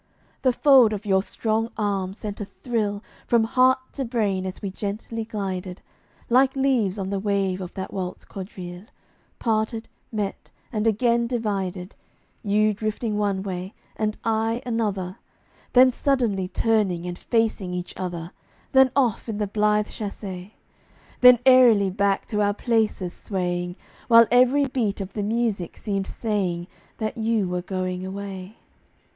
[0.41, 4.71] The fold of your strong arm sent a thrill From heart to brain as we
[4.71, 5.83] gently glided
[6.27, 8.85] Like leaves on the wave of that waltz quadrille;
[9.37, 11.95] Parted, met, and again divided
[12.41, 15.17] You drifting one way, and I another,
[15.73, 18.31] Then suddenly turning and facing each other,
[18.71, 20.49] Then off in the blithe chasse,
[21.21, 23.75] Then airily back to our places swaying,
[24.07, 26.65] While every beat of the music seemed saying
[26.97, 28.57] That you were going away.